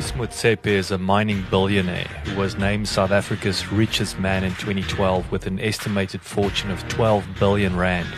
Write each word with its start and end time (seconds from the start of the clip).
Patrice 0.00 0.12
Motsepe 0.12 0.66
is 0.66 0.90
a 0.90 0.98
mining 0.98 1.44
billionaire 1.50 2.08
who 2.24 2.38
was 2.38 2.56
named 2.56 2.88
South 2.88 3.10
Africa's 3.10 3.70
richest 3.70 4.18
man 4.18 4.44
in 4.44 4.52
2012 4.52 5.30
with 5.30 5.46
an 5.46 5.60
estimated 5.60 6.22
fortune 6.22 6.70
of 6.70 6.86
12 6.88 7.26
billion 7.38 7.76
rand. 7.76 8.08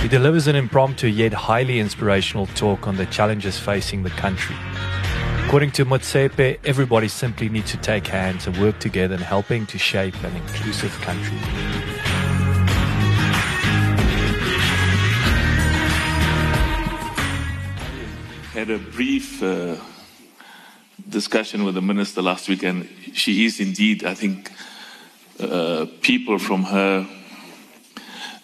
He 0.00 0.08
delivers 0.08 0.46
an 0.46 0.56
impromptu 0.56 1.08
yet 1.08 1.32
highly 1.32 1.80
inspirational 1.80 2.46
talk 2.46 2.86
on 2.86 2.96
the 2.96 3.06
challenges 3.06 3.58
facing 3.58 4.04
the 4.04 4.10
country. 4.10 4.56
According 5.46 5.70
to 5.70 5.86
Motsepe, 5.86 6.58
everybody 6.64 7.06
simply 7.06 7.48
needs 7.48 7.70
to 7.70 7.76
take 7.76 8.08
hands 8.08 8.48
and 8.48 8.56
work 8.58 8.80
together 8.80 9.14
in 9.14 9.20
helping 9.20 9.64
to 9.66 9.78
shape 9.78 10.20
an 10.24 10.34
inclusive 10.34 10.90
country. 11.02 11.38
I 18.42 18.58
had 18.58 18.70
a 18.70 18.78
brief 18.78 19.40
uh, 19.40 19.76
discussion 21.08 21.62
with 21.62 21.76
the 21.76 21.80
minister 21.80 22.22
last 22.22 22.48
week, 22.48 22.64
and 22.64 22.88
she 23.14 23.44
is 23.44 23.60
indeed, 23.60 24.04
I 24.04 24.14
think, 24.14 24.50
uh, 25.38 25.86
people 26.02 26.40
from 26.40 26.64
her 26.64 27.06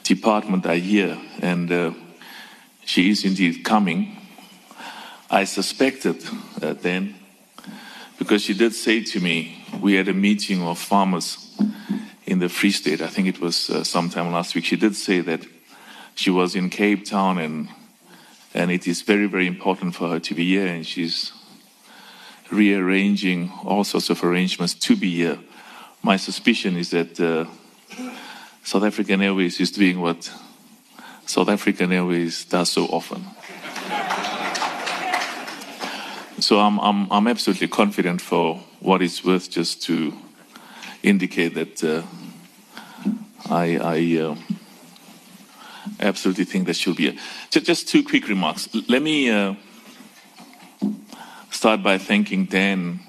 department 0.05 0.66
are 0.66 0.77
here, 0.77 1.19
and 1.41 1.72
uh, 1.72 1.91
she 2.84 3.10
is 3.10 3.24
indeed 3.24 3.64
coming. 3.64 4.21
I 5.32 5.45
suspected 5.45 6.22
uh, 6.60 6.74
then, 6.74 7.14
because 8.18 8.42
she 8.42 8.52
did 8.52 8.74
say 8.74 9.02
to 9.02 9.18
me, 9.18 9.64
we 9.80 9.95
had 9.95 10.08
a 10.08 10.12
meeting 10.12 10.62
of 10.62 10.78
farmers 10.78 11.56
in 12.27 12.38
the 12.38 12.50
Free 12.50 12.70
State, 12.70 13.00
I 13.00 13.06
think 13.06 13.28
it 13.28 13.41
was 13.41 13.70
uh, 13.70 13.83
sometime 13.83 14.30
last 14.30 14.55
week. 14.55 14.66
She 14.66 14.77
did 14.77 14.94
say 14.94 15.20
that 15.20 15.47
she 16.14 16.28
was 16.28 16.55
in 16.55 16.69
Cape 16.69 17.06
Town 17.06 17.38
and 17.38 17.69
and 18.53 18.70
it 18.70 18.86
is 18.86 19.00
very, 19.00 19.27
very 19.27 19.47
important 19.47 19.94
for 19.94 20.10
her 20.10 20.20
to 20.20 20.34
be 20.34 20.44
here, 20.44 20.66
and 20.66 20.86
she's 20.86 21.33
rearranging 22.50 23.50
all 23.64 23.84
sorts 23.84 24.10
of 24.10 24.22
arrangements 24.22 24.75
to 24.75 24.94
be 24.94 25.16
here. 25.16 25.38
My 26.03 26.19
suspicion 26.19 26.77
is 26.77 26.91
that 26.91 27.19
uh, 27.19 27.47
South 28.62 28.84
African 28.84 29.22
Airways 29.22 29.58
is 29.58 29.70
doing 29.70 29.98
what 29.98 30.30
South 31.25 31.48
African 31.48 31.91
Airways 31.91 32.44
does 32.44 32.70
so 32.70 32.84
often. 32.84 33.25
So 36.53 36.61
I'm, 36.61 36.78
I'm, 36.81 37.11
I'm 37.11 37.28
absolutely 37.28 37.69
confident 37.69 38.20
for 38.20 38.56
what 38.81 39.00
it's 39.00 39.25
worth 39.25 39.50
just 39.50 39.83
to 39.84 40.12
indicate 41.03 41.55
that 41.55 41.83
uh, 41.83 42.03
I, 43.48 43.78
I 43.78 44.20
uh, 44.20 44.36
absolutely 45.98 46.44
think 46.44 46.67
that 46.67 46.77
she'll 46.77 46.94
be 46.94 47.05
here. 47.12 47.20
Just, 47.48 47.89
two 47.89 48.05
quick 48.05 48.28
remarks. 48.28 48.69
Let 48.86 49.00
me 49.00 49.31
uh, 49.31 49.55
start 51.50 51.83
by 51.83 51.97
thanking 51.97 52.44
Dan 52.44 53.00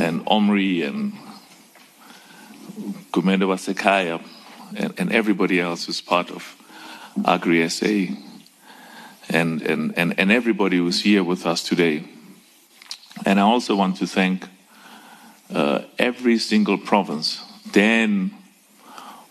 and 0.00 0.24
Omri 0.26 0.82
and 0.82 1.12
Gumenda 3.12 3.46
Wasekaya 3.46 4.20
and, 4.76 4.92
and 4.98 5.12
everybody 5.12 5.60
else 5.60 5.84
who's 5.84 6.00
part 6.00 6.32
of 6.32 6.56
Agri 7.24 7.68
SA 7.68 8.12
and, 9.28 9.62
and, 9.62 9.94
and, 9.96 10.18
and 10.18 10.32
everybody 10.32 10.78
who's 10.78 11.02
here 11.02 11.22
with 11.22 11.46
us 11.46 11.62
today. 11.62 12.04
And 13.24 13.38
I 13.38 13.42
also 13.42 13.74
want 13.74 13.96
to 13.96 14.06
thank 14.06 14.46
uh, 15.52 15.82
every 15.98 16.38
single 16.38 16.78
province. 16.78 17.42
Dan, 17.72 18.30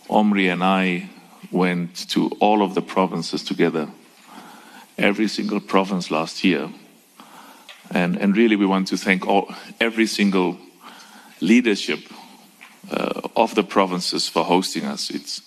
Omri, 0.10 0.50
and 0.50 0.64
I 0.64 1.10
went 1.52 2.10
to 2.10 2.30
all 2.40 2.62
of 2.62 2.76
the 2.76 2.82
provinces 2.82 3.44
together, 3.44 3.88
every 4.98 5.28
single 5.28 5.60
province 5.60 6.12
last 6.12 6.44
year. 6.44 6.70
And, 7.92 8.18
and 8.18 8.36
really, 8.36 8.56
we 8.56 8.66
want 8.66 8.88
to 8.90 8.98
thank 8.98 9.26
all, 9.26 9.54
every 9.80 10.08
single 10.08 10.58
leadership 11.40 12.00
uh, 12.92 13.22
of 13.36 13.56
the 13.56 13.64
provinces 13.64 14.28
for 14.28 14.44
hosting 14.44 14.86
us. 14.86 15.10
It's, 15.10 15.42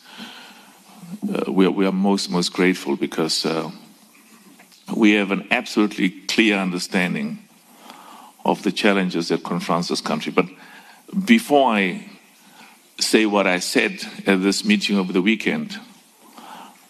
uh, 1.29 1.53
we, 1.53 1.67
are, 1.67 1.71
we 1.71 1.87
are 1.87 1.93
most, 1.93 2.31
most 2.31 2.53
grateful 2.53 2.97
because 2.97 3.45
uh, 3.45 3.71
we 5.01 5.13
have 5.13 5.31
an 5.31 5.49
absolutely 5.51 6.11
clear 6.11 6.59
understanding 6.59 7.39
of 8.45 8.63
the 8.65 8.71
challenges 8.71 9.29
that 9.29 9.43
confront 9.43 9.89
this 9.89 10.03
country. 10.03 10.31
But 10.31 10.45
before 11.25 11.73
I 11.73 12.05
say 12.99 13.25
what 13.25 13.47
I 13.47 13.61
said 13.61 14.03
at 14.27 14.43
this 14.43 14.63
meeting 14.63 14.99
over 14.99 15.11
the 15.11 15.23
weekend, 15.23 15.81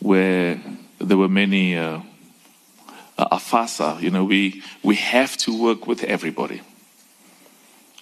where 0.01 0.61
there 0.99 1.17
were 1.17 1.29
many 1.29 1.77
uh, 1.77 2.01
AFASA, 3.17 4.03
you 4.03 4.11
know, 4.11 4.25
we, 4.25 4.61
we 4.83 4.97
have 4.97 5.37
to 5.37 5.57
work 5.57 5.87
with 5.87 6.03
everybody. 6.03 6.63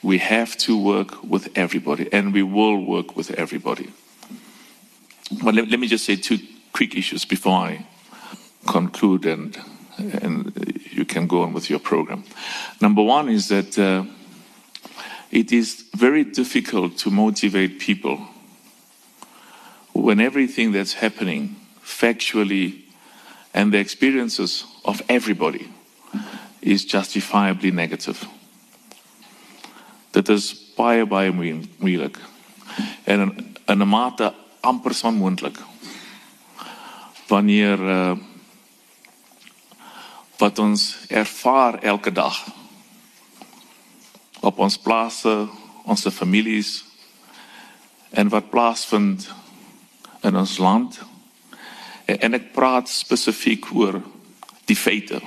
We 0.03 0.17
have 0.17 0.57
to 0.59 0.83
work 0.83 1.23
with 1.23 1.51
everybody, 1.55 2.11
and 2.11 2.33
we 2.33 2.43
will 2.43 2.83
work 2.83 3.15
with 3.15 3.31
everybody. 3.33 3.93
But 5.45 5.55
let, 5.55 5.69
let 5.69 5.79
me 5.79 5.87
just 5.87 6.07
say 6.07 6.17
two 6.17 6.39
quick 6.73 6.97
issues 6.97 7.27
before 7.27 7.59
I 7.59 7.87
conclude 8.67 9.27
and, 9.27 9.59
and 9.98 10.53
you 10.91 11.04
can 11.04 11.26
go 11.26 11.42
on 11.42 11.53
with 11.53 11.69
your 11.70 11.81
program. 11.81 12.25
Number 12.81 13.03
one 13.03 13.28
is 13.28 13.48
that 13.48 13.78
uh, 13.78 14.04
it 15.31 15.53
is 15.53 15.84
very 15.94 16.25
difficult 16.25 16.97
to 16.98 17.10
motivate 17.10 17.78
people 17.78 18.19
when 19.92 20.20
everything 20.20 20.72
that's 20.72 20.94
happening 20.94 21.56
factually 21.82 22.82
and 23.53 23.72
the 23.72 23.78
experiences 23.78 24.64
of 24.84 25.03
everybody 25.09 25.69
is 26.62 26.84
justifiably 26.84 27.70
negative. 27.70 28.26
Dit 30.12 30.28
is 30.28 30.54
baie 30.76 31.04
baie 31.06 31.32
moe- 31.32 31.66
moeilik 31.78 32.19
en 33.04 33.88
mate 33.88 34.32
amper 34.60 34.94
onmoontlik 35.03 35.59
wanneer 37.28 37.78
uh, 37.78 38.16
wat 40.38 40.59
ons 40.59 40.97
ervaar 41.09 41.82
elke 41.82 42.12
dag 42.12 42.47
op 44.41 44.59
ons 44.59 44.78
plase, 44.78 45.49
ons 45.82 46.06
families 46.15 46.84
en 48.10 48.28
wat 48.28 48.50
plaasvind 48.50 49.27
in 50.22 50.37
ons 50.37 50.59
land. 50.59 51.00
En, 52.06 52.34
ek 52.34 52.53
praat 52.54 52.88
spesifiek 52.88 53.66
oor 53.75 53.98
die 54.71 54.78
feite 54.78 55.21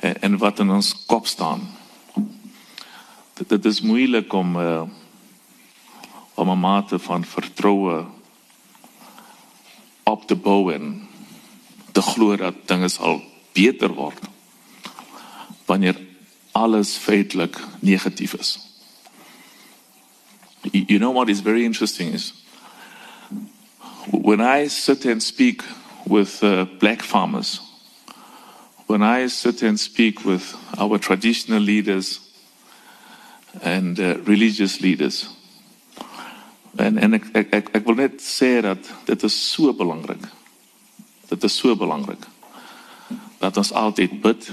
en 0.00 0.38
wat 0.40 0.62
in 0.62 0.70
ons 0.72 0.92
kop 1.10 1.26
staan. 1.28 1.66
Dit, 3.36 3.48
dit 3.50 3.68
is 3.68 3.82
moeilik 3.84 4.32
om 4.32 4.56
uh, 4.56 4.86
om 6.40 6.50
'n 6.50 6.60
mate 6.60 6.98
van 6.98 7.24
vertroue 7.24 8.06
op 10.02 10.26
te 10.26 10.36
bou 10.36 10.72
en 10.72 11.08
te 11.92 12.02
glo 12.02 12.36
dat 12.36 12.54
dinge 12.68 12.88
sal 12.88 13.20
beter 13.52 13.94
word 13.94 14.18
wanneer 15.66 15.96
alles 16.52 16.96
feitelik 16.96 17.56
negatief 17.80 18.34
is. 18.34 18.58
You 20.72 20.98
know 20.98 21.10
what 21.10 21.28
is 21.28 21.40
very 21.40 21.64
interesting 21.64 22.12
is 22.12 22.32
when 24.10 24.40
I 24.40 24.68
sit 24.68 25.04
and 25.04 25.22
speak 25.22 25.62
with 26.06 26.42
uh, 26.42 26.66
black 26.78 27.02
farmers, 27.02 27.60
when 28.86 29.02
I 29.02 29.28
sit 29.28 29.62
and 29.62 29.78
speak 29.78 30.24
with 30.24 30.56
our 30.78 30.98
traditional 30.98 31.60
leaders 31.60 32.20
and 33.62 33.98
uh, 34.00 34.18
religious 34.24 34.80
leaders, 34.80 35.28
en 36.78 36.98
en 36.98 37.14
ek 37.14 37.30
ek 37.34 37.54
ek, 37.54 37.70
ek 37.74 37.86
wil 37.86 37.98
net 38.02 38.20
sê 38.22 38.60
dat 38.62 38.90
dit 39.06 39.22
is 39.22 39.34
so 39.34 39.72
belangrik. 39.72 40.22
Dit 41.30 41.44
is 41.44 41.54
so 41.54 41.76
belangrik 41.76 42.26
dat 43.40 43.56
ons 43.56 43.72
altyd 43.72 44.20
bid 44.20 44.50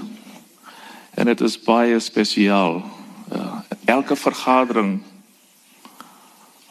en 1.17 1.25
dit 1.25 1.41
is 1.41 1.57
baie 1.59 1.99
spesiaal. 1.99 2.79
Uh, 3.33 3.59
elke 3.85 4.15
vergadering 4.15 5.01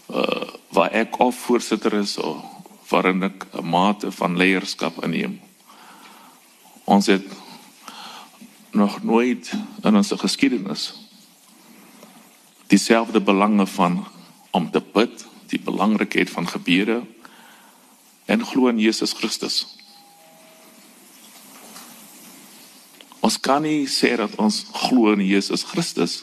uh, 0.09 0.49
waar 0.73 0.91
ek 0.97 1.19
of 1.21 1.37
voorsitter 1.37 1.93
is 1.99 2.17
of 2.17 2.41
waarin 2.89 3.23
ek 3.23 3.47
'n 3.53 3.69
mate 3.69 4.13
van 4.13 4.37
leierskap 4.37 5.05
inneem. 5.05 5.41
Ons 6.85 7.07
het 7.07 7.27
nog 8.71 9.03
nooit 9.03 9.53
in 9.83 9.97
ons 9.97 10.13
geskiedenis 10.17 10.95
dieselfde 12.67 13.21
belange 13.21 13.67
van 13.67 14.07
om 14.51 14.71
te 14.71 14.83
bid, 14.93 15.27
die 15.47 15.61
belangrikheid 15.61 16.31
van 16.31 16.49
gebede 16.49 17.03
en 18.25 18.47
glo 18.47 18.69
in 18.69 18.79
Jesus 18.79 19.13
Christus. 19.13 19.75
Ons 23.26 23.40
kan 23.43 23.64
nie 23.67 23.88
sê 23.90 24.14
dat 24.17 24.38
ons 24.38 24.62
glo 24.87 25.11
in 25.17 25.25
Jesus 25.26 25.67
Christus 25.67 26.23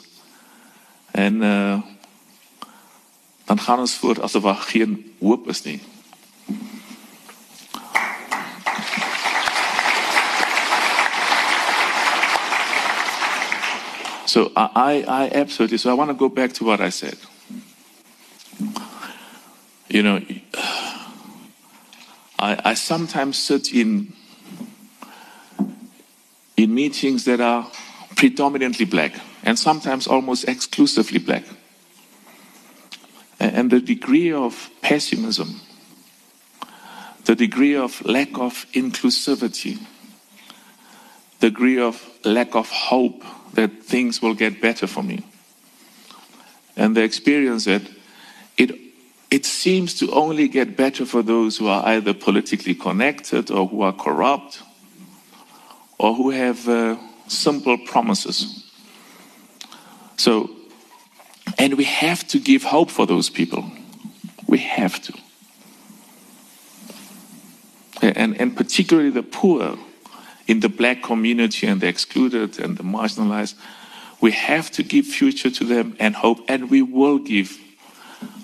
En 1.14 1.34
uh 1.42 1.82
dan 3.44 3.60
gaan 3.60 3.78
ons 3.78 3.92
voort 3.92 4.20
asof 4.20 4.42
daar 4.42 4.54
geen 4.54 5.14
hoop 5.18 5.48
is 5.48 5.62
nie. 5.62 5.80
So 14.24 14.50
I, 14.56 15.04
I 15.08 15.30
absolutely, 15.34 15.78
so 15.78 15.90
I 15.90 15.94
want 15.94 16.10
to 16.10 16.16
go 16.16 16.28
back 16.28 16.52
to 16.52 16.64
what 16.64 16.80
I 16.80 16.90
said. 16.90 17.18
You 19.88 20.02
know, 20.02 20.20
I, 22.38 22.70
I 22.70 22.74
sometimes 22.74 23.46
sit 23.46 23.72
in 23.72 24.14
in 26.64 26.74
meetings 26.74 27.26
that 27.26 27.40
are 27.40 27.70
predominantly 28.16 28.86
black 28.86 29.12
and 29.42 29.58
sometimes 29.58 30.06
almost 30.06 30.48
exclusively 30.48 31.18
black. 31.18 31.44
And 33.38 33.70
the 33.70 33.80
degree 33.80 34.32
of 34.32 34.70
pessimism, 34.80 35.60
the 37.26 37.34
degree 37.34 37.76
of 37.76 38.02
lack 38.06 38.38
of 38.38 38.64
inclusivity, 38.72 39.78
the 41.40 41.50
degree 41.50 41.78
of 41.78 42.02
lack 42.24 42.54
of 42.54 42.70
hope 42.70 43.22
that 43.52 43.82
things 43.82 44.22
will 44.22 44.34
get 44.34 44.62
better 44.62 44.86
for 44.86 45.02
me. 45.02 45.22
And 46.76 46.96
the 46.96 47.02
experience 47.02 47.66
that 47.66 47.82
it, 48.56 48.74
it 49.30 49.44
seems 49.44 49.92
to 49.98 50.10
only 50.12 50.48
get 50.48 50.78
better 50.78 51.04
for 51.04 51.22
those 51.22 51.58
who 51.58 51.68
are 51.68 51.84
either 51.86 52.14
politically 52.14 52.74
connected 52.74 53.50
or 53.50 53.68
who 53.68 53.82
are 53.82 53.92
corrupt 53.92 54.62
or 55.98 56.14
who 56.14 56.30
have 56.30 56.68
uh, 56.68 56.96
simple 57.28 57.78
promises. 57.78 58.70
So, 60.16 60.50
and 61.58 61.74
we 61.74 61.84
have 61.84 62.26
to 62.28 62.38
give 62.38 62.62
hope 62.62 62.90
for 62.90 63.06
those 63.06 63.30
people. 63.30 63.70
We 64.46 64.58
have 64.58 65.00
to. 65.02 65.14
And, 68.02 68.38
and 68.40 68.56
particularly 68.56 69.10
the 69.10 69.22
poor 69.22 69.78
in 70.46 70.60
the 70.60 70.68
black 70.68 71.02
community 71.02 71.66
and 71.66 71.80
the 71.80 71.86
excluded 71.88 72.58
and 72.58 72.76
the 72.76 72.82
marginalized. 72.82 73.54
We 74.20 74.32
have 74.32 74.70
to 74.72 74.82
give 74.82 75.06
future 75.06 75.50
to 75.50 75.64
them 75.64 75.96
and 75.98 76.14
hope, 76.14 76.40
and 76.48 76.70
we 76.70 76.82
will 76.82 77.18
give 77.18 77.58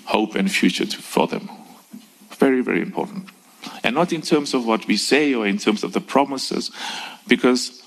hope 0.05 0.35
and 0.35 0.51
future 0.51 0.85
to, 0.85 0.97
for 0.97 1.27
them. 1.27 1.49
Very, 2.31 2.61
very 2.61 2.81
important. 2.81 3.29
And 3.83 3.95
not 3.95 4.11
in 4.11 4.21
terms 4.21 4.53
of 4.53 4.65
what 4.65 4.87
we 4.87 4.97
say 4.97 5.33
or 5.33 5.47
in 5.47 5.57
terms 5.57 5.83
of 5.83 5.93
the 5.93 6.01
promises, 6.01 6.71
because 7.27 7.81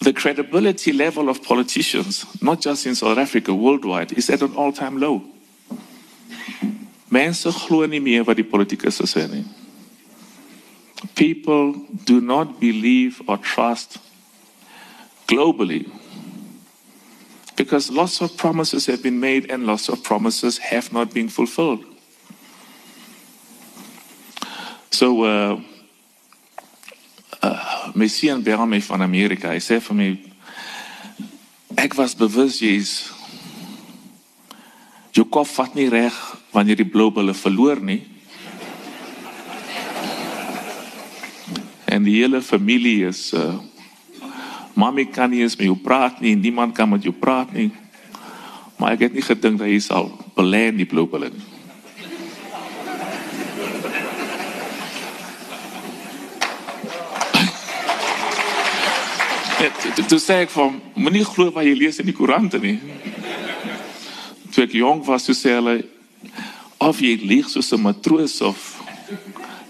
the 0.00 0.12
credibility 0.12 0.92
level 0.92 1.28
of 1.28 1.42
politicians, 1.42 2.26
not 2.42 2.60
just 2.60 2.86
in 2.86 2.94
South 2.94 3.18
Africa, 3.18 3.54
worldwide, 3.54 4.12
is 4.12 4.28
at 4.30 4.42
an 4.42 4.54
all 4.54 4.72
time 4.72 4.98
low. 4.98 5.22
People 11.14 11.72
do 12.04 12.20
not 12.20 12.60
believe 12.60 13.22
or 13.28 13.38
trust 13.38 13.98
globally 15.26 15.90
because 17.56 17.90
lots 17.90 18.20
of 18.20 18.36
promises 18.36 18.86
have 18.86 19.02
been 19.02 19.20
made 19.20 19.50
and 19.50 19.66
lots 19.66 19.88
of 19.88 20.02
promises 20.02 20.58
have 20.58 20.92
not 20.92 21.12
been 21.12 21.28
fulfilled. 21.28 21.84
So, 24.90 25.22
uh, 25.22 25.60
my 27.94 28.08
seun 28.08 28.42
bel 28.42 28.66
my 28.66 28.80
van 28.80 29.02
Amerika. 29.04 29.52
Hy 29.52 29.60
sê 29.60 29.80
vir 29.80 29.96
my 29.98 30.08
ek 31.80 31.96
was 31.98 32.14
bewus 32.16 32.60
jy's 32.62 33.10
jou 35.12 35.24
kop 35.28 35.48
vat 35.52 35.74
nie 35.76 35.88
reg 35.92 36.16
wanneer 36.52 36.80
die 36.80 36.88
blou 36.88 37.10
bulle 37.12 37.34
verloor 37.36 37.80
nie. 37.80 38.00
En 41.92 42.04
die 42.04 42.16
hele 42.22 42.40
familie 42.44 43.08
is 43.10 43.30
uh 43.36 43.60
Mami 44.72 45.04
kan 45.12 45.28
nie 45.28 45.42
eens 45.44 45.52
met 45.60 45.66
jou 45.68 45.76
praat 45.76 46.22
nie, 46.24 46.32
niemand 46.32 46.72
kan 46.72 46.88
met 46.88 47.04
jou 47.04 47.12
praat 47.12 47.50
nie. 47.52 47.68
Maar 48.80 48.96
ek 48.96 49.04
het 49.04 49.18
nie 49.18 49.24
gedink 49.26 49.60
dat 49.60 49.68
hy 49.68 49.76
sal 49.84 50.08
belê 50.32 50.70
in 50.70 50.80
die 50.80 50.88
blou 50.88 51.04
bulle 51.04 51.28
nie. 51.28 51.51
Toe 59.96 60.18
sê 60.18 60.42
ek 60.42 60.50
van, 60.50 60.80
moenie 60.94 61.24
glo 61.24 61.50
wat 61.52 61.64
jy 61.64 61.74
lees 61.76 61.98
in 62.00 62.06
die 62.06 62.16
koerante 62.16 62.58
nie. 62.58 62.78
Toe 64.52 64.64
ek 64.64 64.72
jong 64.72 65.04
was, 65.04 65.26
toe 65.28 65.34
sê 65.36 65.56
hulle, 65.58 65.82
of 66.80 67.00
jy 67.00 67.16
lieg 67.20 67.48
soos 67.48 67.72
'n 67.72 67.82
matroos 67.82 68.40
of 68.40 68.82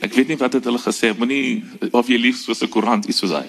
Ek 0.02 0.16
weet 0.18 0.32
nie 0.32 0.38
wat 0.40 0.56
het 0.56 0.64
hulle 0.66 0.80
gesê, 0.82 1.12
moenie 1.14 1.62
of 1.94 2.08
jy 2.10 2.18
lief 2.18 2.40
soos 2.40 2.62
'n 2.62 2.68
koerant 2.68 3.06
iets 3.06 3.18
soos 3.22 3.30
hy. 3.30 3.46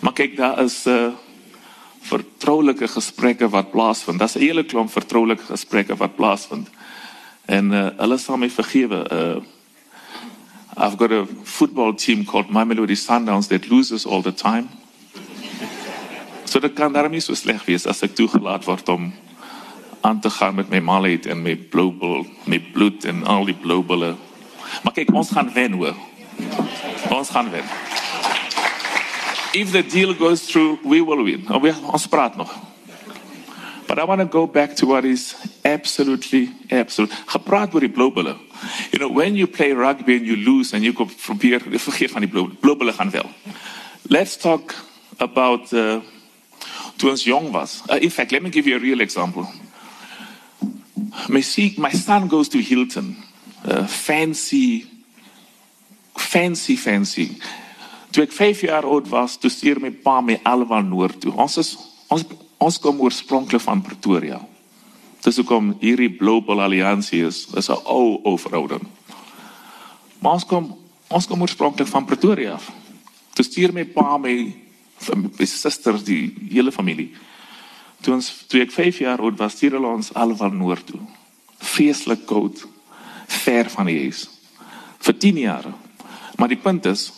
Maar 0.00 0.12
kyk, 0.12 0.36
daar 0.36 0.64
is 0.64 0.86
'n 0.86 0.90
uh, 0.90 1.04
eh, 1.04 1.12
vertroulike 2.00 2.88
gesprekke 2.88 3.48
wat 3.48 3.70
plaasvind. 3.70 4.18
Daar's 4.18 4.36
'n 4.36 4.40
hele 4.40 4.64
klomp 4.64 4.90
vertroulike 4.90 5.44
gesprekke 5.44 5.96
wat 5.96 6.16
plaasvind. 6.16 6.68
En 7.46 7.72
uh, 7.72 7.90
hulle 7.98 8.18
sal 8.18 8.36
my 8.36 8.50
vergewe. 8.50 9.04
Uh, 9.12 9.44
I've 10.80 10.96
got 10.96 11.10
a 11.10 11.26
football 11.26 11.92
team 11.92 12.24
called 12.24 12.50
My 12.50 12.62
Melody 12.62 12.94
Sundowns 12.94 13.48
that 13.48 13.68
loses 13.68 14.06
all 14.06 14.22
the 14.22 14.30
time. 14.30 14.68
So 16.44 16.60
dit 16.60 16.74
kan 16.74 16.92
daarmee 16.92 17.20
so 17.20 17.34
sleg 17.34 17.64
wees 17.66 17.82
as 17.86 17.98
ek 18.06 18.14
toegelaat 18.14 18.62
word 18.64 18.88
om 18.88 19.10
aan 20.06 20.20
te 20.22 20.30
gaan 20.30 20.54
met 20.54 20.70
my 20.70 20.78
malheid 20.78 21.26
en 21.26 21.42
blou 21.70 21.90
bil, 21.90 22.22
my 22.46 22.62
bloed 22.72 23.04
en 23.04 23.26
al 23.26 23.50
die 23.50 23.58
blou 23.58 23.82
bulle. 23.82 24.14
Maar 24.86 24.94
kyk, 24.94 25.10
ons 25.10 25.34
gaan 25.34 25.50
wen 25.52 25.74
hoor. 25.82 25.98
Ons 27.10 27.34
gaan 27.34 27.50
wen. 27.50 27.66
If 29.52 29.74
the 29.74 29.82
deal 29.82 30.14
goes 30.14 30.46
through, 30.46 30.78
we 30.86 31.02
will 31.02 31.24
win. 31.26 31.42
We 31.60 31.74
ons 31.90 32.06
praat 32.06 32.36
nog. 32.38 32.54
But 33.88 33.98
I 33.98 34.04
want 34.04 34.20
to 34.20 34.26
go 34.26 34.46
back 34.46 34.76
to 34.76 34.86
what 34.86 35.06
is 35.06 35.34
absolutely 35.64 36.52
absolute. 36.70 37.10
Gepraat 37.26 37.72
oor 37.72 37.80
die 37.80 37.88
blou. 37.88 38.12
You 38.92 38.98
know, 38.98 39.08
when 39.08 39.34
you 39.34 39.46
play 39.46 39.72
rugby 39.72 40.16
and 40.16 40.26
you 40.26 40.36
lose 40.36 40.74
and 40.74 40.84
you 40.84 40.92
go 40.92 41.06
probeer 41.06 41.60
vergeet 41.88 42.10
van 42.10 42.20
die 42.20 42.28
blou 42.28 42.52
blou 42.60 42.92
gaan 42.92 43.10
wel. 43.10 43.30
Let's 44.10 44.36
talk 44.36 44.74
about 45.16 45.72
uh, 45.72 46.00
toe 46.96 47.10
ons 47.10 47.24
jong 47.24 47.50
was. 47.50 47.82
Uh, 47.88 47.96
in 48.02 48.10
fact, 48.10 48.30
let 48.30 48.42
me 48.42 48.50
give 48.50 48.66
you 48.66 48.76
a 48.76 48.78
real 48.78 49.00
example. 49.00 49.48
My, 51.28 51.42
my 51.78 51.92
son 51.92 52.28
goes 52.28 52.48
to 52.50 52.60
Hilton. 52.60 53.16
Uh, 53.64 53.86
fancy, 53.86 54.84
fancy, 56.16 56.76
fancy. 56.76 57.38
Toe 58.12 58.24
ek 58.24 58.32
5 58.32 58.60
jaar 58.68 58.84
oud 58.84 59.08
was, 59.08 59.36
toe 59.40 59.50
stuur 59.52 59.80
my 59.80 59.90
pa 59.90 60.20
my 60.20 60.36
Aliwal 60.44 60.84
Noord 60.84 61.20
toe. 61.24 61.32
Ons 61.36 61.56
is 61.60 61.72
ons 62.12 62.24
ons 62.58 62.78
kom 62.78 63.00
oorspronklik 63.00 63.62
van 63.62 63.82
Pretoria. 63.82 64.40
Dis 65.24 65.38
hoekom 65.40 65.72
hierdie 65.80 66.10
Global 66.18 66.62
Alliansie 66.62 67.24
is, 67.26 67.46
is 67.56 67.68
'n 67.70 67.80
ou 67.84 68.20
ou 68.24 68.38
verhouding. 68.38 68.86
Maar 70.20 70.32
ons 70.32 70.44
kom 70.44 70.76
ons 71.08 71.26
kom 71.26 71.40
oorspronklik 71.40 71.88
van 71.88 72.04
Pretoria. 72.04 72.58
Toe 73.34 73.44
stuur 73.44 73.72
my 73.72 73.84
pa 73.84 74.18
my 74.18 74.54
my 75.38 75.46
susters 75.46 76.04
die 76.04 76.34
hele 76.50 76.72
familie. 76.72 77.14
Toe 78.00 78.14
ons 78.14 78.44
toe 78.48 78.60
ek 78.60 78.70
5 78.70 78.98
jaar 78.98 79.20
oud 79.20 79.38
was, 79.38 79.52
stuur 79.52 79.78
hulle 79.78 79.86
ons 79.86 80.14
alwel 80.14 80.50
noord 80.50 80.86
toe. 80.86 81.00
Feeslik 81.58 82.26
koud, 82.26 82.66
ver 83.26 83.70
van 83.70 83.86
die 83.86 83.98
huis. 83.98 84.28
Vir 84.98 85.18
10 85.18 85.38
jaar. 85.38 85.64
Maar 86.36 86.48
die 86.48 86.56
punt 86.62 86.86
is 86.86 87.12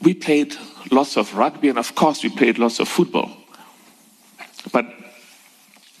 we 0.00 0.14
played 0.14 0.58
lots 0.90 1.16
of 1.16 1.34
rugby 1.34 1.68
and 1.68 1.78
of 1.78 1.94
course 1.94 2.22
we 2.22 2.30
played 2.30 2.58
lots 2.58 2.80
of 2.80 2.88
football. 2.88 3.30
But 4.72 4.86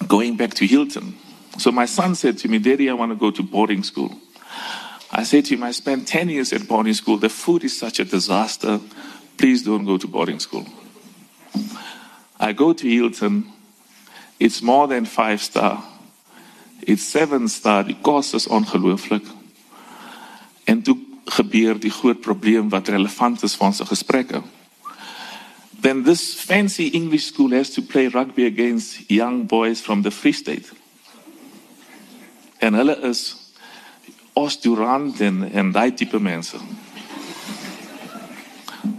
going 0.06 0.36
back 0.36 0.54
to 0.54 0.66
Hilton. 0.66 1.16
So 1.58 1.70
my 1.70 1.86
son 1.86 2.14
said 2.14 2.38
to 2.38 2.48
me, 2.48 2.58
Daddy, 2.58 2.90
I 2.90 2.94
want 2.94 3.12
to 3.12 3.16
go 3.16 3.30
to 3.30 3.42
boarding 3.42 3.82
school. 3.82 4.14
I 5.10 5.22
said 5.22 5.44
to 5.46 5.54
him, 5.54 5.62
I 5.62 5.70
spent 5.70 6.08
10 6.08 6.28
years 6.28 6.52
at 6.52 6.66
boarding 6.66 6.94
school. 6.94 7.18
The 7.18 7.28
food 7.28 7.64
is 7.64 7.78
such 7.78 8.00
a 8.00 8.04
disaster. 8.04 8.80
Please 9.36 9.62
don't 9.62 9.84
go 9.84 9.96
to 9.96 10.08
boarding 10.08 10.40
school. 10.40 10.66
I 12.38 12.52
go 12.52 12.72
to 12.72 12.88
Hilton. 12.88 13.48
It's 14.40 14.60
more 14.60 14.88
than 14.88 15.04
five 15.04 15.40
star. 15.40 15.84
It's 16.82 17.04
seven 17.04 17.48
star. 17.48 17.84
Die 17.84 17.96
kos 18.02 18.34
is 18.34 18.46
ongelooflik. 18.46 19.22
En 20.64 20.82
toe 20.82 20.96
gebeur 21.24 21.78
die 21.80 21.90
groot 21.90 22.20
probleem 22.20 22.68
wat 22.68 22.88
relevant 22.88 23.42
is 23.42 23.54
vir 23.56 23.66
ons 23.66 23.80
gesprekke. 23.88 24.42
Then 25.84 26.02
this 26.02 26.32
fancy 26.32 26.86
English 26.86 27.26
school 27.26 27.50
has 27.50 27.68
to 27.74 27.82
play 27.82 28.08
rugby 28.08 28.46
against 28.46 29.10
young 29.10 29.44
boys 29.44 29.82
from 29.82 30.00
the 30.00 30.10
Free 30.10 30.32
State. 30.32 30.72
En 32.58 32.72
hulle 32.72 32.96
is 33.04 33.52
Osdurant 34.32 35.20
en 35.20 35.50
en 35.52 35.72
daai 35.72 35.92
tipe 35.92 36.18
mense. 36.18 36.56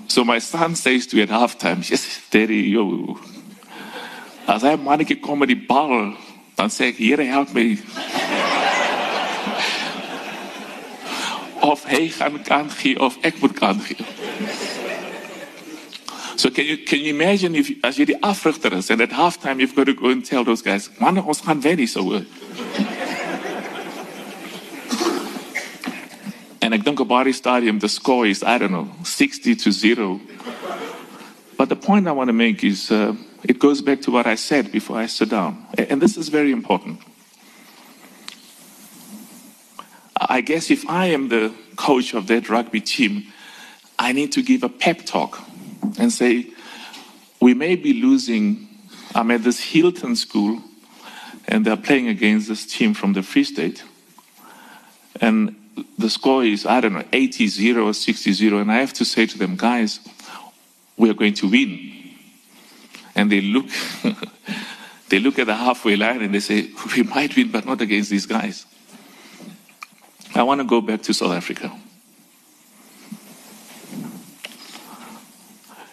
So 0.08 0.24
my 0.24 0.38
son 0.40 0.76
says 0.76 1.08
to 1.08 1.16
me 1.16 1.24
at 1.24 1.30
halftime, 1.30 1.82
yes, 1.90 2.22
Daddy, 2.30 2.70
yo, 2.70 3.18
As 4.48 4.62
hy 4.62 4.78
'n 4.78 4.84
mannetjie 4.84 5.20
kom 5.22 5.40
met 5.40 5.50
die 5.50 5.66
bal, 5.68 6.14
dan 6.56 6.70
sê 6.70 6.94
ek, 6.94 6.98
Here 6.98 7.24
help 7.24 7.54
my. 7.54 7.78
of 11.72 11.84
hy 11.86 12.14
kan 12.46 12.70
gee 12.70 13.00
of 13.00 13.18
ek 13.24 13.42
moet 13.42 13.58
kan 13.58 13.82
gee. 13.82 13.98
So 16.38 16.50
can 16.50 16.66
you 16.66 16.78
can 16.78 17.00
you 17.00 17.14
imagine 17.14 17.56
if 17.56 17.72
as 17.84 17.98
jy 17.98 18.06
die 18.06 18.20
afrigter 18.22 18.74
is 18.74 18.90
and 18.90 19.02
at 19.02 19.10
halftime 19.10 19.60
you've 19.60 19.76
got 19.76 19.86
to 19.86 19.94
go 19.94 20.10
and 20.10 20.26
tell 20.26 20.44
those 20.44 20.62
guys, 20.62 20.90
man, 21.00 21.18
ons 21.18 21.42
gaan 21.42 21.62
wen 21.64 21.78
nie 21.78 21.88
so 21.88 22.04
hoor. 22.04 22.26
and 26.62 26.74
ek 26.74 26.84
dink 26.84 27.00
Stadium 27.34 27.80
the 27.80 27.88
score 27.88 28.26
is 28.26 28.44
I 28.44 28.58
don't 28.58 28.72
know 28.72 28.90
60 29.04 29.56
to 29.56 29.72
0. 29.72 30.20
But 31.58 31.70
the 31.70 31.76
point 31.78 32.08
I 32.08 32.12
want 32.12 32.28
to 32.28 32.34
make 32.34 32.66
is 32.66 32.92
uh, 32.92 33.16
it 33.44 33.60
goes 33.60 33.82
back 33.82 34.02
to 34.02 34.12
what 34.12 34.28
I 34.28 34.36
said 34.36 34.74
before 34.74 34.98
I 34.98 35.06
sit 35.06 35.30
down. 35.30 35.66
And 35.78 36.02
this 36.02 36.18
is 36.18 36.28
very 36.28 36.52
important. 36.52 37.00
I 40.18 40.42
guess 40.42 40.70
if 40.70 40.84
I 40.90 41.06
am 41.08 41.30
the 41.30 41.54
coach 41.78 42.14
of 42.14 42.28
that 42.28 42.50
rugby 42.50 42.82
team, 42.82 43.32
I 43.98 44.12
need 44.12 44.34
to 44.34 44.42
give 44.42 44.64
a 44.64 44.70
pep 44.70 45.06
talk 45.06 45.45
and 45.98 46.12
say, 46.12 46.48
we 47.40 47.54
may 47.54 47.76
be 47.76 47.94
losing. 47.94 48.68
I'm 49.14 49.32
at 49.32 49.44
this 49.44 49.60
Hilton 49.60 50.16
school, 50.16 50.62
and 51.48 51.66
they're 51.66 51.78
playing 51.78 52.08
against 52.08 52.48
this 52.48 52.66
team 52.66 52.94
from 52.94 53.14
the 53.14 53.24
Free 53.24 53.44
State. 53.44 53.84
And 55.22 55.56
the 55.98 56.10
score 56.10 56.44
is, 56.44 56.66
I 56.66 56.82
don't 56.82 56.94
know, 56.94 57.04
80 57.12 57.48
0 57.48 57.88
or 57.88 57.94
60 57.94 58.32
0. 58.32 58.60
And 58.60 58.72
I 58.72 58.78
have 58.78 58.94
to 58.94 59.06
say 59.06 59.26
to 59.26 59.38
them, 59.38 59.56
guys, 59.56 60.00
we 60.98 61.10
are 61.10 61.14
going 61.14 61.34
to 61.36 61.50
win. 61.50 61.92
And 63.16 63.32
they 63.32 63.42
look, 63.42 63.66
they 65.10 65.20
look 65.20 65.40
at 65.40 65.48
the 65.48 65.56
halfway 65.56 65.96
line 65.96 66.22
and 66.22 66.34
they 66.34 66.40
say, 66.40 66.70
we 66.96 67.04
might 67.04 67.36
win, 67.36 67.52
but 67.52 67.66
not 67.66 67.82
against 67.82 68.10
these 68.10 68.26
guys. 68.26 68.66
I 70.34 70.44
want 70.44 70.60
to 70.60 70.66
go 70.66 70.82
back 70.82 71.02
to 71.04 71.14
South 71.14 71.32
Africa. 71.32 71.72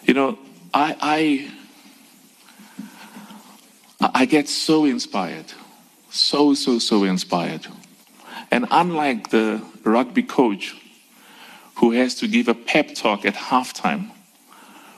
You 0.05 0.13
know, 0.13 0.37
I, 0.73 1.49
I, 4.01 4.09
I 4.13 4.25
get 4.25 4.49
so 4.49 4.83
inspired, 4.83 5.45
so, 6.09 6.53
so, 6.53 6.79
so 6.79 7.05
inspired. 7.05 7.67
And 8.51 8.67
unlike 8.69 9.29
the 9.29 9.63
rugby 9.83 10.23
coach 10.23 10.75
who 11.75 11.91
has 11.91 12.15
to 12.15 12.27
give 12.27 12.49
a 12.49 12.53
pep 12.53 12.95
talk 12.95 13.25
at 13.25 13.33
halftime, 13.35 14.11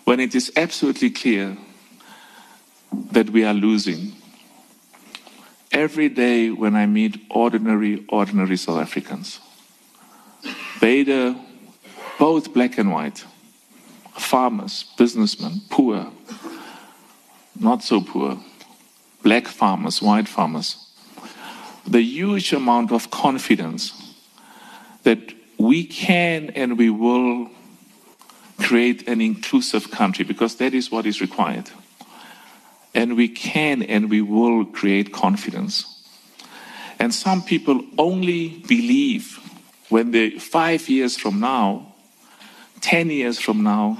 when 0.05 0.19
it 0.19 0.33
is 0.33 0.51
absolutely 0.55 1.11
clear 1.11 1.55
that 3.11 3.29
we 3.29 3.43
are 3.43 3.53
losing, 3.53 4.13
every 5.71 6.09
day 6.09 6.49
when 6.49 6.75
I 6.75 6.87
meet 6.87 7.21
ordinary, 7.29 8.03
ordinary 8.09 8.57
South 8.57 8.79
Africans, 8.79 9.39
Beta, 10.81 11.35
both 12.17 12.53
black 12.53 12.77
and 12.77 12.91
white, 12.91 13.23
farmers, 14.17 14.85
businessmen, 14.97 15.61
poor, 15.69 16.11
not 17.59 17.83
so 17.83 18.01
poor, 18.01 18.37
black 19.23 19.47
farmers, 19.47 20.01
white 20.01 20.27
farmers, 20.27 20.77
the 21.87 22.01
huge 22.01 22.53
amount 22.53 22.91
of 22.91 23.11
confidence 23.11 24.13
that 25.03 25.33
we 25.57 25.85
can 25.85 26.49
and 26.51 26.77
we 26.77 26.89
will 26.89 27.49
create 28.59 29.07
an 29.07 29.21
inclusive 29.21 29.91
country 29.91 30.25
because 30.25 30.55
that 30.55 30.73
is 30.73 30.91
what 30.91 31.05
is 31.05 31.21
required. 31.21 31.69
And 32.93 33.15
we 33.15 33.27
can 33.27 33.83
and 33.83 34.09
we 34.09 34.21
will 34.21 34.65
create 34.65 35.13
confidence. 35.13 35.85
And 36.99 37.13
some 37.13 37.41
people 37.41 37.81
only 37.97 38.63
believe 38.67 39.39
when 39.89 40.11
they, 40.11 40.31
five 40.31 40.87
years 40.89 41.17
from 41.17 41.39
now, 41.39 41.94
10 42.85 43.09
years 43.09 43.39
from 43.39 43.63
now, 43.63 43.97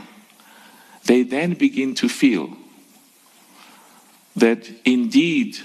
they 1.06 1.24
then 1.24 1.56
begin 1.56 1.96
to 1.96 2.08
feel 2.08 2.56
that 4.36 4.70
indeed 4.86 5.58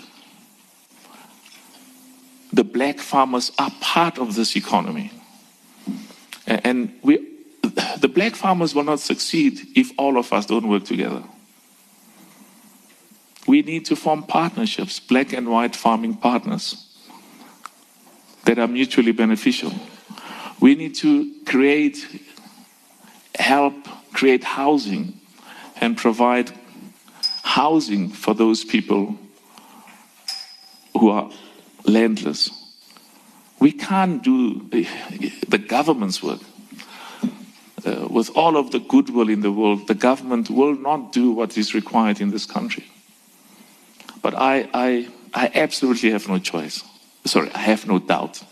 the 2.50 2.65
black 2.65 2.99
farmers 2.99 3.53
are 3.59 3.71
part 3.83 4.19
of 4.19 4.35
this 4.35 4.57
economy. 4.57 5.12
And 6.47 6.99
we, 7.03 7.19
the 7.99 8.09
black 8.09 8.35
farmers 8.35 8.75
will 8.75 8.85
not 8.85 9.00
succeed 9.00 9.61
if 9.77 9.93
all 9.99 10.17
of 10.17 10.33
us 10.33 10.47
don't 10.47 10.67
work 10.67 10.85
together. 10.85 11.23
We 13.47 13.61
need 13.61 13.85
to 13.87 13.97
form 13.97 14.23
partnerships, 14.23 14.99
black 14.99 15.35
and 15.35 15.50
white 15.50 15.77
farming 15.77 16.15
partners, 16.17 16.87
that 18.45 18.59
are 18.59 18.67
mutually 18.67 19.12
beneficial. 19.12 19.73
We 20.59 20.75
need 20.75 20.95
to 20.97 21.31
create, 21.45 22.07
help 23.50 23.75
create 24.12 24.45
housing 24.45 25.04
and 25.80 25.97
provide 25.97 26.49
housing 27.42 28.09
for 28.09 28.33
those 28.33 28.62
people 28.64 29.19
who 30.97 31.11
are 31.11 31.28
landless. 31.85 32.50
We 33.59 33.73
can't 33.73 34.23
do 34.23 34.38
the 35.49 35.59
government's 35.59 36.23
work. 36.23 36.42
Uh, 37.85 38.07
with 38.16 38.30
all 38.37 38.54
of 38.57 38.71
the 38.71 38.78
goodwill 38.92 39.30
in 39.30 39.40
the 39.40 39.54
world, 39.61 39.88
the 39.88 39.99
government 40.09 40.50
will 40.50 40.76
not 40.88 41.12
do 41.12 41.33
what 41.33 41.57
is 41.57 41.75
required 41.75 42.21
in 42.21 42.30
this 42.30 42.47
country. 42.47 42.85
But 44.23 44.35
I, 44.35 44.69
I, 44.75 45.09
I 45.33 45.50
absolutely 45.54 46.11
have 46.11 46.28
no 46.28 46.38
choice. 46.38 46.85
Sorry, 47.25 47.50
I 47.54 47.62
have 47.73 47.87
no 47.87 47.99
doubt. 47.99 48.45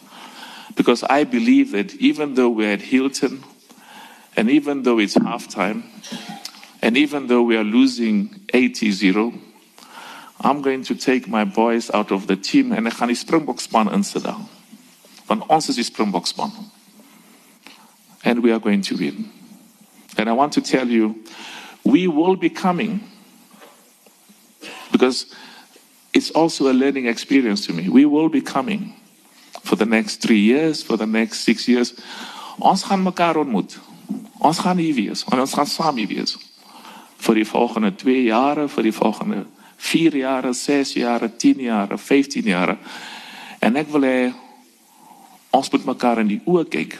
Because 0.74 1.04
I 1.18 1.24
believe 1.24 1.72
that 1.72 1.94
even 1.96 2.34
though 2.34 2.48
we're 2.48 2.72
at 2.72 2.82
Hilton, 2.82 3.44
and 4.38 4.48
even 4.50 4.84
though 4.84 5.00
it's 5.00 5.16
halftime, 5.16 5.82
and 6.80 6.96
even 6.96 7.26
though 7.26 7.42
we 7.42 7.56
are 7.56 7.64
losing 7.64 8.40
80 8.54 8.92
0, 8.92 9.32
I'm 10.40 10.62
going 10.62 10.84
to 10.84 10.94
take 10.94 11.26
my 11.26 11.44
boys 11.44 11.90
out 11.90 12.12
of 12.12 12.28
the 12.28 12.36
team 12.36 12.72
en 12.72 12.86
ek 12.86 12.92
gaan 12.92 13.58
span 13.58 13.90
insit 13.90 14.22
daar. 14.22 14.38
Want 15.26 15.42
ons 15.48 15.68
is 15.68 15.74
die 15.74 15.82
span. 16.22 16.52
And 18.22 18.44
we 18.44 18.52
are 18.52 18.60
going 18.60 18.80
to 18.82 18.96
win. 18.96 19.28
And 20.16 20.28
I 20.28 20.32
want 20.32 20.52
to 20.52 20.60
tell 20.60 20.86
you, 20.86 21.16
we 21.82 22.06
will 22.06 22.36
be 22.36 22.48
coming 22.48 23.00
because 24.92 25.34
it's 26.12 26.30
also 26.30 26.70
a 26.70 26.74
learning 26.74 27.06
experience 27.06 27.66
to 27.66 27.72
me. 27.72 27.88
We 27.88 28.04
will 28.04 28.28
be 28.28 28.40
coming 28.40 28.94
for 29.64 29.74
the 29.74 29.86
next 29.86 30.22
three 30.22 30.38
years, 30.38 30.80
for 30.80 30.96
the 30.96 31.06
next 31.06 31.40
six 31.40 31.66
years. 31.66 31.92
Ons 32.60 32.84
gaan 32.84 33.02
mekaar 33.02 33.36
ontmoet. 33.36 33.87
Ons 34.38 34.58
gaan 34.58 34.78
hier 34.78 34.94
wees. 34.94 35.24
En 35.28 35.40
ons 35.40 35.54
gaan 35.54 35.66
saam 35.66 35.96
hier 35.96 36.08
wees. 36.08 36.36
Vir 37.18 37.40
die 37.40 37.46
volgende 37.46 37.94
twee 37.94 38.22
jare, 38.28 38.68
vir 38.68 38.82
die 38.82 38.94
volgende 38.94 39.44
vier 39.78 40.16
jare, 40.16 40.52
zes 40.52 40.92
jare, 40.98 41.30
tien 41.36 41.60
jare, 41.62 41.98
vijftien 41.98 42.50
jare. 42.50 42.78
En 43.58 43.76
ek 43.78 43.90
wil 43.94 44.06
hê 44.06 44.18
ons 45.54 45.70
moet 45.72 45.86
mekaar 45.94 46.22
in 46.22 46.32
die 46.34 46.40
oë 46.46 46.66
kyk. 46.70 46.98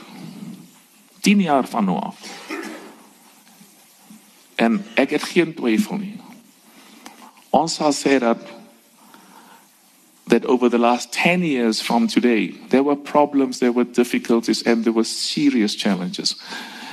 10 1.26 1.42
jaar 1.44 1.66
van 1.66 1.84
nou 1.84 1.98
af. 2.00 2.22
En 4.58 4.78
ek 4.98 5.10
het 5.18 5.26
geen 5.34 5.54
twyfel 5.54 6.00
nie. 6.00 6.14
Ons 7.54 7.78
sal 7.78 7.92
sê 7.94 8.18
dat 8.22 8.42
that 10.28 10.44
over 10.46 10.68
the 10.68 10.78
last 10.78 11.12
10 11.12 11.42
years 11.42 11.80
from 11.80 12.06
today, 12.06 12.54
there 12.68 12.82
were 12.82 12.96
problems, 12.96 13.58
there 13.58 13.72
were 13.72 13.84
difficulties, 13.84 14.62
and 14.66 14.84
there 14.84 14.92
were 14.92 15.04
serious 15.04 15.74
challenges. 15.74 16.36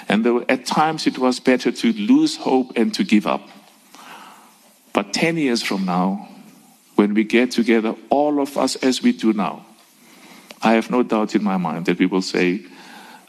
And 0.08 0.24
were, 0.24 0.46
at 0.50 0.66
times 0.66 1.08
it 1.08 1.18
was 1.18 1.40
better 1.40 1.72
to 1.72 1.94
lose 1.94 2.38
hope 2.38 2.78
and 2.78 2.94
to 2.94 3.04
give 3.04 3.26
up. 3.26 3.48
But 4.94 5.14
10 5.14 5.38
years 5.38 5.62
from 5.62 5.86
now, 5.86 6.30
when 6.96 7.14
we 7.14 7.24
get 7.24 7.52
together, 7.52 7.96
all 8.10 8.40
of 8.40 8.58
us 8.58 8.76
as 8.78 9.02
we 9.02 9.12
do 9.12 9.34
now, 9.34 9.66
I 10.62 10.74
have 10.74 10.90
no 10.90 11.04
doubt 11.04 11.36
in 11.36 11.44
my 11.44 11.58
mind 11.58 11.86
that 11.86 12.00
we 12.00 12.06
will 12.06 12.22
say, 12.22 12.66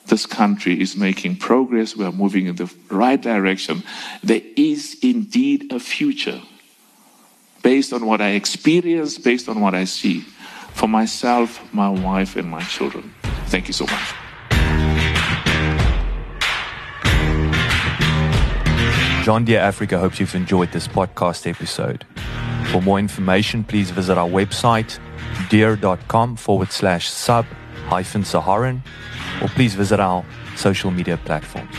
this 0.07 0.25
country 0.25 0.81
is 0.81 0.97
making 0.97 1.37
progress, 1.37 1.97
we 1.97 2.05
are 2.05 2.13
moving 2.13 2.47
in 2.47 2.57
the 2.57 2.73
right 2.91 3.21
direction. 3.21 3.83
There 4.23 4.43
is 4.57 4.97
indeed 5.03 5.73
a 5.73 5.81
future 5.81 6.41
based 7.63 7.93
on 7.93 8.07
what 8.07 8.21
I 8.21 8.31
experience, 8.31 9.19
based 9.19 9.49
on 9.49 9.61
what 9.61 9.75
I 9.75 9.85
see 9.85 10.21
for 10.75 10.87
myself, 10.87 11.61
my 11.75 11.89
wife, 11.89 12.37
and 12.37 12.49
my 12.49 12.63
children. 12.63 13.13
Thank 13.47 13.67
you 13.67 13.75
so 13.75 13.87
much. 13.87 14.26
John 19.27 19.45
Deere 19.45 19.59
Africa 19.59 19.99
hopes 19.99 20.21
you've 20.21 20.37
enjoyed 20.37 20.71
this 20.71 20.87
podcast 20.87 21.51
episode. 21.51 22.07
For 22.71 22.81
more 22.81 23.01
information, 23.01 23.65
please 23.65 23.91
visit 23.91 24.17
our 24.17 24.29
website, 24.29 25.01
deere.com 25.51 26.37
forward 26.37 26.71
slash 26.71 27.09
sub 27.11 27.45
hyphen 27.89 28.25
Saharan, 28.25 28.85
or 29.43 29.49
please 29.49 29.75
visit 29.75 29.99
our 29.99 30.25
social 30.55 30.93
media 30.93 31.17
platforms. 31.17 31.75